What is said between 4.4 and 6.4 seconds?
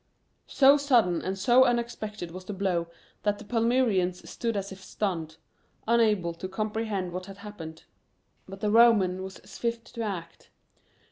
as if stunned, unable